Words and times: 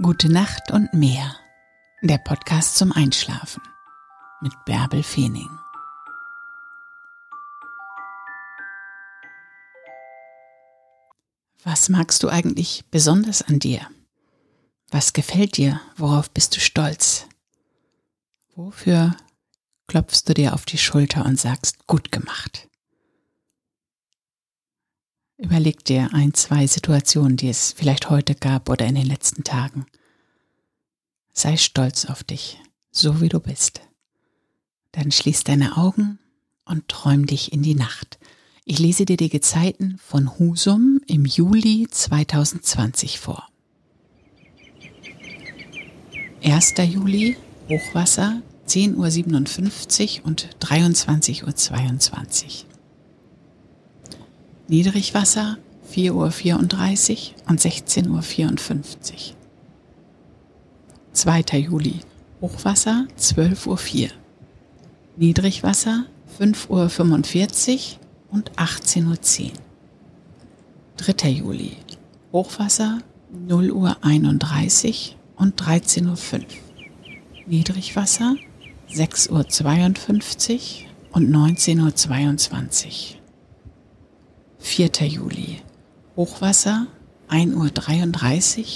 Gute 0.00 0.28
Nacht 0.28 0.70
und 0.70 0.94
mehr. 0.94 1.34
Der 2.02 2.18
Podcast 2.18 2.76
zum 2.76 2.92
Einschlafen 2.92 3.60
mit 4.40 4.52
Bärbel 4.64 5.02
Feening. 5.02 5.50
Was 11.64 11.88
magst 11.88 12.22
du 12.22 12.28
eigentlich 12.28 12.84
besonders 12.92 13.42
an 13.42 13.58
dir? 13.58 13.88
Was 14.92 15.12
gefällt 15.12 15.56
dir? 15.56 15.80
Worauf 15.96 16.30
bist 16.30 16.54
du 16.54 16.60
stolz? 16.60 17.26
Wofür 18.54 19.16
klopfst 19.88 20.22
du 20.28 20.34
dir 20.34 20.54
auf 20.54 20.64
die 20.64 20.78
Schulter 20.78 21.26
und 21.26 21.40
sagst, 21.40 21.88
gut 21.88 22.12
gemacht? 22.12 22.67
Überleg 25.38 25.84
dir 25.84 26.10
ein, 26.12 26.34
zwei 26.34 26.66
Situationen, 26.66 27.36
die 27.36 27.48
es 27.48 27.72
vielleicht 27.72 28.10
heute 28.10 28.34
gab 28.34 28.68
oder 28.68 28.86
in 28.86 28.96
den 28.96 29.06
letzten 29.06 29.44
Tagen. 29.44 29.86
Sei 31.32 31.56
stolz 31.56 32.06
auf 32.06 32.24
dich, 32.24 32.58
so 32.90 33.20
wie 33.20 33.28
du 33.28 33.38
bist. 33.38 33.80
Dann 34.90 35.12
schließ 35.12 35.44
deine 35.44 35.76
Augen 35.76 36.18
und 36.64 36.88
träum 36.88 37.26
dich 37.26 37.52
in 37.52 37.62
die 37.62 37.76
Nacht. 37.76 38.18
Ich 38.64 38.80
lese 38.80 39.04
dir 39.04 39.16
die 39.16 39.28
Gezeiten 39.28 39.96
von 40.04 40.40
Husum 40.40 41.00
im 41.06 41.24
Juli 41.24 41.86
2020 41.88 43.20
vor. 43.20 43.48
1. 46.42 46.74
Juli, 46.78 47.36
Hochwasser, 47.68 48.42
10.57 48.66 50.20
Uhr 50.20 50.26
und 50.26 50.48
23.22 50.60 52.64
Uhr. 52.64 52.67
Niedrigwasser 54.70 55.56
4.34 55.94 56.12
Uhr 56.12 56.58
und 57.48 57.60
16.54 57.60 58.06
Uhr. 58.10 59.36
2. 61.14 61.40
Juli 61.58 62.00
Hochwasser 62.42 63.06
12.04 63.18 64.02
Uhr. 64.02 64.08
Niedrigwasser 65.16 66.04
5.45 66.38 67.94
Uhr 68.28 68.36
und 68.36 68.52
18.10 68.52 69.44
Uhr. 69.44 69.50
3. 70.98 71.28
Juli 71.30 71.76
Hochwasser 72.30 72.98
0 73.32 73.70
Uhr 73.70 73.96
31 74.02 75.16
und 75.36 75.62
13.05 75.62 76.34
Uhr. 76.36 76.44
Niedrigwasser 77.46 78.36
6 78.88 79.30
Uhr 79.30 79.48
52 79.48 80.88
und 81.12 81.34
19.22 81.34 83.14
Uhr. 83.14 83.17
4. 84.58 84.90
Juli. 85.06 85.62
Hochwasser 86.16 86.88
1.33 87.30 88.58
Uhr 88.58 88.66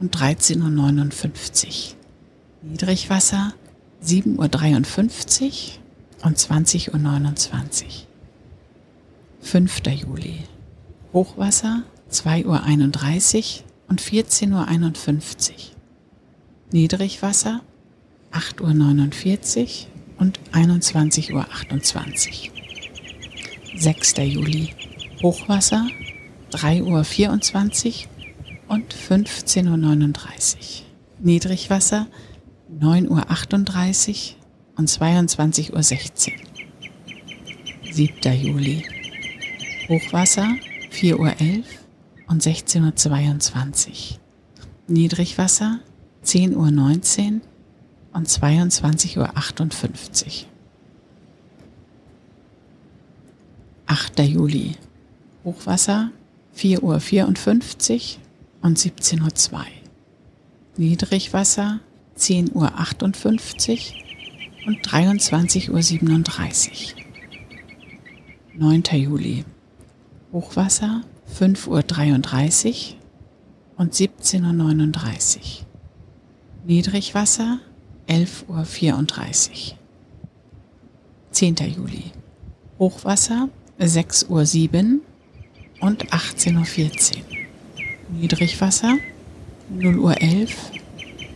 und 0.00 0.16
13.59 0.16 1.66
Uhr. 1.66 1.72
Niedrigwasser 2.62 3.52
7.53 4.04 5.44
Uhr 5.44 5.52
und 6.26 6.38
20.29 6.38 7.84
Uhr. 7.84 7.90
5. 9.40 9.82
Juli. 9.86 10.40
Hochwasser 11.12 11.82
2.31 12.10 12.46
Uhr 12.46 12.62
und 13.88 14.00
14.51 14.00 15.50
Uhr. 15.50 15.56
Niedrigwasser 16.72 17.60
8.49 18.32 19.62
Uhr 19.62 19.68
und 20.18 20.40
21.28 20.52 21.32
Uhr. 21.32 21.46
6. 23.78 24.14
Juli. 24.18 24.74
Hochwasser 25.22 25.86
3.24 26.52 28.04
Uhr 28.04 28.74
und 28.74 28.94
15.39 28.94 30.56
Uhr. 30.56 30.86
Niedrigwasser 31.20 32.06
9.38 32.78 33.08
Uhr 33.08 34.36
und 34.76 34.90
22.16 34.90 35.72
Uhr. 35.72 35.82
7. 37.92 38.32
Juli. 38.42 38.84
Hochwasser 39.88 40.48
4.11 40.90 41.14
Uhr 41.18 41.64
und 42.28 42.42
16.22 42.42 43.88
Uhr. 43.88 44.18
Niedrigwasser 44.88 45.80
10.19 46.24 46.56
Uhr 46.56 47.40
und 48.12 48.28
22.58 48.28 49.16
Uhr. 49.18 49.30
8. 53.86 54.18
Juli. 54.18 54.76
Hochwasser 55.46 56.10
4.54 56.56 56.82
Uhr 56.82 57.00
und 58.62 58.78
17.02 58.78 59.52
Uhr. 59.52 59.64
Niedrigwasser 60.76 61.78
10.58 62.18 62.52
Uhr 62.52 62.72
und 64.66 64.84
23.37 64.84 65.70
Uhr. 65.70 65.78
9. 68.58 68.82
Juli. 68.94 69.44
Hochwasser 70.32 71.02
5.33 71.38 72.66
Uhr 72.66 72.74
und 73.76 73.94
17.39 73.94 75.36
Uhr. 75.36 75.42
Niedrigwasser 76.66 77.60
11.34 78.08 78.48
Uhr. 78.48 78.66
10. 81.30 81.54
Juli. 81.76 82.10
Hochwasser 82.80 83.48
6.07 83.78 84.28
Uhr 84.28 84.44
und 85.80 86.06
18.14 86.12 87.16
Uhr. 87.16 87.22
Niedrigwasser 88.08 88.98
0 89.68 89.98
Uhr 89.98 90.20
11 90.20 90.70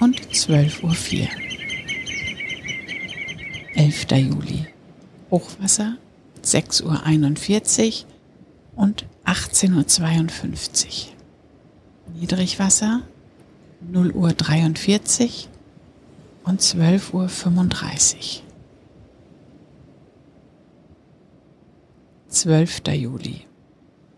und 0.00 0.20
12.04 0.20 1.22
Uhr. 1.22 1.28
11. 3.74 4.06
Juli. 4.12 4.66
Hochwasser 5.30 5.96
6.41 6.44 8.04
Uhr 8.04 8.82
und 8.82 9.06
18.52 9.24 11.06
Uhr. 11.06 11.12
Niedrigwasser 12.14 13.02
0 13.80 14.10
Uhr 14.12 14.32
43 14.32 15.48
und 16.44 16.60
12.35 16.60 17.12
Uhr. 17.14 18.42
12. 22.28 22.80
Juli. 22.94 23.46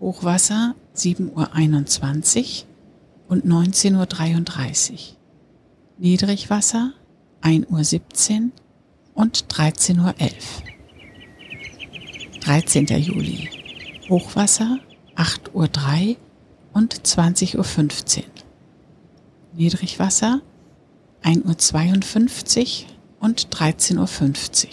Hochwasser 0.00 0.74
7.21 0.96 2.64
Uhr 2.64 2.66
und 3.28 3.44
19.33 3.44 4.92
Uhr. 4.92 4.98
Niedrigwasser 5.98 6.94
1.17 7.42 8.44
Uhr 8.44 8.50
und 9.12 9.44
13.11 9.46 9.98
Uhr. 9.98 10.14
13. 12.40 12.86
Juli. 12.86 13.50
Hochwasser 14.08 14.78
8.03 15.16 16.08
Uhr 16.08 16.16
und 16.72 16.94
20.15 16.94 18.18
Uhr. 18.18 18.24
Niedrigwasser 19.52 20.40
1.52 21.22 22.84
Uhr 22.84 22.88
und 23.20 23.48
13.50 23.48 23.98
Uhr. 23.98 24.72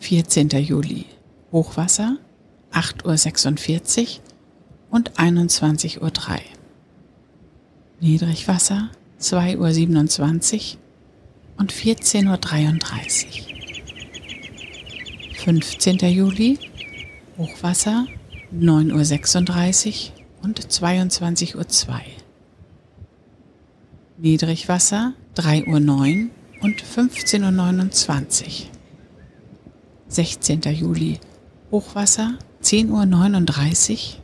14. 0.00 0.48
Juli. 0.48 1.06
Hochwasser 1.52 2.18
8.46 2.72 4.18
Uhr 4.18 4.22
und 4.90 5.12
21.03 5.12 6.00
Uhr. 6.00 6.10
Niedrigwasser 8.00 8.90
2.27 9.20 10.74
Uhr 10.74 10.78
und 11.56 11.72
14.33 11.72 13.26
Uhr. 13.26 13.48
15. 15.36 15.98
Juli 15.98 16.58
Hochwasser 17.38 18.06
9.36 18.54 20.10
Uhr 20.10 20.44
und 20.44 20.60
22.02 20.60 21.88
Uhr. 21.88 22.00
Niedrigwasser 24.18 25.14
3.09 25.36 26.24
Uhr 26.24 26.30
und 26.60 26.82
15.29 26.82 28.44
Uhr. 28.44 28.50
16. 30.08 30.60
Juli 30.74 31.20
Hochwasser 31.70 32.38
10.39 32.62 34.14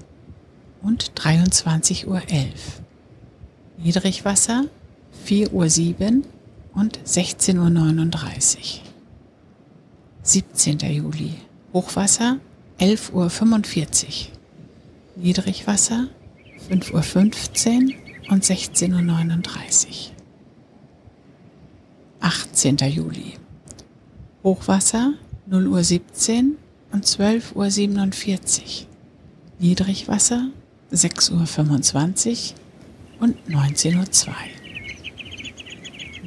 Uhr 0.83 0.89
und 0.89 1.13
23.11 1.13 2.07
Uhr. 2.07 2.23
Niedrigwasser 3.77 4.65
4.07 5.27 6.19
Uhr 6.19 6.23
und 6.75 6.99
16.39 7.01 8.57
Uhr. 8.57 8.81
17. 10.23 10.79
Juli 10.79 11.35
Hochwasser 11.75 12.39
11.45 12.81 14.07
Uhr. 14.07 15.23
Niedrigwasser 15.23 16.09
5.15 16.71 17.89
Uhr 17.89 18.33
und 18.33 18.43
16.39 18.43 19.87
Uhr. 19.87 20.15
18. 22.21 22.77
Juli 22.79 23.35
Hochwasser 24.43 25.13
0 25.47 25.67
Uhr 25.67 25.85
17 25.85 26.57
und 26.95 27.05
12.47 27.05 28.61
Uhr. 28.63 28.87
Niedrigwasser 29.59 30.51
6.25 30.93 32.53
Uhr 32.53 33.21
und 33.21 33.37
19.02 33.49 34.29
Uhr. 34.29 34.35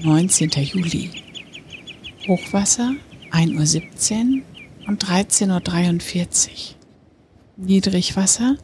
19. 0.03 0.49
Juli. 0.49 1.23
Hochwasser 2.27 2.95
1.17 3.31 4.41
Uhr 4.41 4.89
und 4.89 5.05
13.43 5.05 6.49
Uhr. 6.49 7.65
Niedrigwasser 7.65 8.57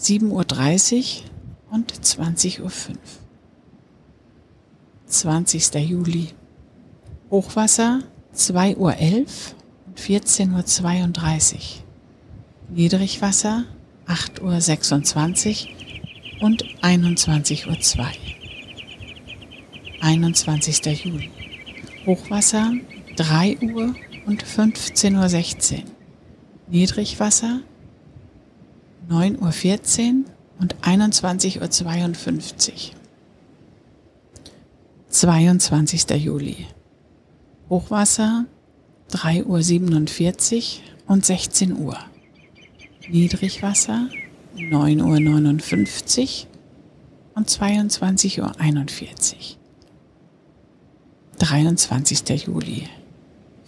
7.30 0.00 0.24
Uhr 0.30 0.44
und 1.70 1.92
20.05 1.92 2.62
Uhr. 2.62 2.70
20. 5.04 5.74
Juli. 5.74 6.28
Hochwasser 7.30 8.00
2.11 8.34 8.78
Uhr 8.78 9.61
14.32 9.96 11.54
Uhr. 11.54 11.60
Niedrigwasser 12.70 13.64
8.26 14.06 15.66
Uhr 15.66 16.46
und 16.46 16.64
21.02 16.82 17.98
Uhr. 17.98 18.06
21. 20.00 21.04
Juli. 21.04 21.30
Hochwasser 22.06 22.72
3 23.16 23.58
Uhr 23.62 23.94
und 24.26 24.44
15.16 24.44 25.72
Uhr. 25.72 25.82
Niedrigwasser 26.68 27.60
9.14 29.08 30.24
Uhr 30.24 30.24
und 30.58 30.76
21.52 30.82 32.70
Uhr. 32.70 33.02
22. 35.08 36.10
Juli. 36.24 36.66
Hochwasser 37.68 38.46
3.47 39.12 40.56
Uhr 40.56 40.82
und 41.06 41.26
16 41.26 41.76
Uhr. 41.76 41.98
Niedrigwasser 43.08 44.08
9.59 44.56 46.44
Uhr 46.44 46.48
und 47.34 47.48
22.41 47.48 48.40
Uhr. 48.40 48.56
23. 51.38 52.46
Juli. 52.46 52.88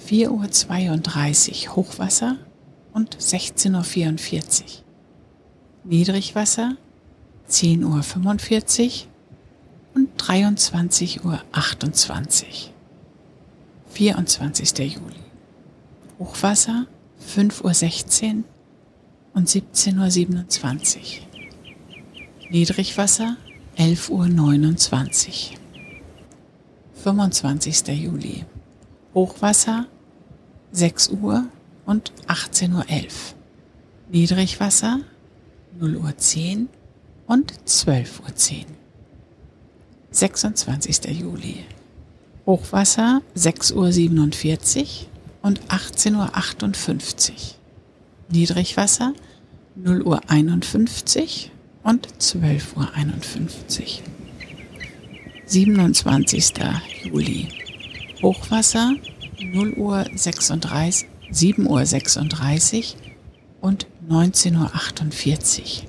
4.32 0.09 1.69
Uhr 1.69 1.77
Hochwasser 1.77 2.39
und 2.95 3.17
16.44 3.17 4.63
Uhr. 4.63 4.69
Niedrigwasser 5.85 6.77
10.45 7.51 7.85
Uhr 7.85 9.09
und 9.95 10.09
23.28 10.21 11.25
Uhr. 11.25 11.41
24. 13.91 14.79
Juli. 14.79 15.24
Hochwasser 16.19 16.87
5.16 17.35 18.37
Uhr 18.37 18.45
und 19.35 19.49
17.27 19.49 20.97
Uhr. 20.97 22.51
Niedrigwasser 22.51 23.37
11.29 23.77 25.53
Uhr. 25.53 25.59
25. 27.03 27.89
Juli. 27.89 28.45
Hochwasser 29.13 29.87
6 30.71 31.09
Uhr 31.09 31.47
und 31.85 32.13
18.11 32.29 32.73
Uhr. 32.75 32.85
Niedrigwasser 34.11 35.01
0 35.81 35.97
Uhr 35.97 36.17
10 36.17 36.69
und 37.27 37.69
12 37.69 38.21
Uhr 38.21 38.35
10. 38.37 38.67
26. 40.13 41.05
Juli. 41.21 41.65
Hochwasser 42.47 43.21
6 43.35 43.73
Uhr 43.73 43.91
47 43.91 45.09
und 45.45 45.61
18 45.69 46.17
Uhr 46.17 46.31
58. 46.33 47.59
Niedrigwasser 48.31 49.13
0 49.77 50.01
Uhr 50.01 50.23
51 50.27 51.51
und 51.83 52.09
12 52.19 52.77
Uhr 52.79 52.91
51. 52.95 54.03
27. 55.45 56.55
Juli. 57.05 57.49
Hochwasser 58.23 58.95
0 59.39 59.75
Uhr 59.75 60.07
36, 60.15 61.09
7 61.31 61.67
Uhr 61.67 61.85
36 61.85 62.97
und 63.61 63.87
19 64.09 64.57
Uhr 64.57 64.71
48. 64.75 65.87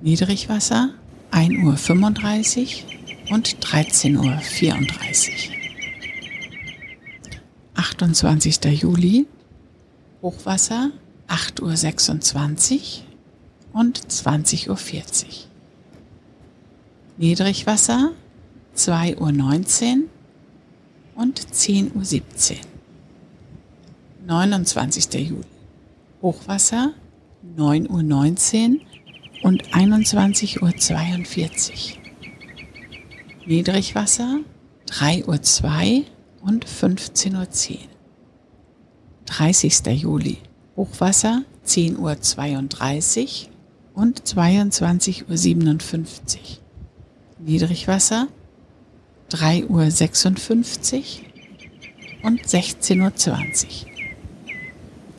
Niedrigwasser 0.00 0.94
1 1.30 1.64
Uhr 1.64 1.76
35 1.76 2.86
und 3.28 3.56
13 3.60 4.16
Uhr 4.16 4.38
34. 4.38 5.51
28. 8.02 8.82
Juli 8.82 9.26
Hochwasser 10.22 10.90
8 11.28 11.62
Uhr 11.62 11.76
26 11.76 13.04
und 13.72 14.10
20 14.10 14.70
Uhr 14.70 14.76
40. 14.76 15.46
Niedrigwasser 17.16 18.10
2 18.74 19.18
Uhr 19.18 19.30
19 19.30 20.08
und 21.14 21.54
10 21.54 21.92
Uhr 21.94 22.04
17. 22.04 22.58
29. 24.26 25.28
Juli. 25.28 25.44
Hochwasser 26.22 26.94
9 27.56 27.88
Uhr 27.88 28.02
19 28.02 28.80
und 29.44 29.74
21 29.74 30.60
Uhr 30.60 30.76
42. 30.76 32.00
Niedrigwasser 33.46 34.40
3 34.86 35.24
Uhr 35.24 35.40
2 35.40 36.04
und 36.40 36.64
15 36.64 37.36
Uhr 37.36 37.48
10. 37.48 37.91
30. 39.32 40.02
Juli. 40.02 40.36
Hochwasser 40.76 41.44
10 41.64 41.98
Uhr 41.98 42.20
32 42.20 43.48
und 43.94 44.26
22 44.28 45.26
Uhr 45.28 45.36
57. 45.38 46.60
Niedrigwasser 47.38 48.28
3 49.30 49.64
Uhr 49.66 49.90
56 49.90 51.24
und 52.22 52.46
16 52.46 53.00
Uhr 53.00 53.14
20. 53.14 53.86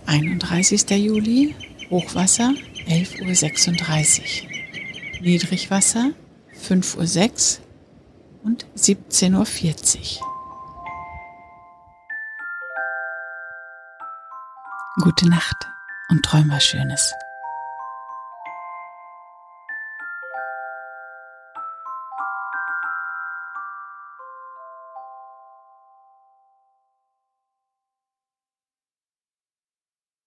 31. 0.06 0.90
Juli 0.92 1.56
Hochwasser 1.90 2.54
11 2.86 3.22
Uhr 3.22 3.34
36. 3.34 4.48
Niedrigwasser 5.22 6.12
5 6.54 6.98
Uhr 6.98 7.08
6 7.08 7.62
und 8.44 8.68
17 8.76 9.34
Uhr 9.34 9.46
Gute 15.02 15.28
Nacht 15.28 15.68
und 16.10 16.24
träum 16.24 16.50
was 16.52 16.64
Schönes. 16.64 17.14